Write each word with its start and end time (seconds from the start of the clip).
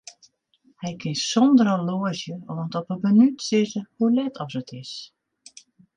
Hy 0.85 0.89
kin 1.03 1.17
sonder 1.23 1.69
horloazje 1.73 2.35
oant 2.55 2.77
op 2.79 2.87
'e 2.89 2.97
minút 3.05 3.37
sizze 3.47 3.81
hoe 3.95 4.11
let 4.15 4.41
as 4.43 4.53
it 4.61 4.69
is. 4.81 4.91